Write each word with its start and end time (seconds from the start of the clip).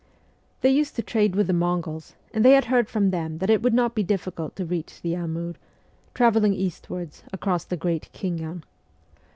They 0.61 0.71
used 0.71 0.95
to 0.95 1.03
trade 1.03 1.35
with 1.35 1.45
the 1.45 1.53
Mongols, 1.53 2.15
and 2.33 2.43
they 2.43 2.53
had 2.53 2.65
heard 2.65 2.89
from 2.89 3.11
them 3.11 3.37
that 3.37 3.51
it 3.51 3.61
would 3.61 3.71
not 3.75 3.93
be 3.93 4.01
difficult 4.01 4.55
to 4.55 4.65
reach 4.65 4.99
the 4.99 5.13
Amur, 5.15 5.53
travelling 6.15 6.55
eastwards 6.55 7.21
across 7.31 7.65
the 7.65 7.77
Great 7.77 8.09
Khingan. 8.11 8.63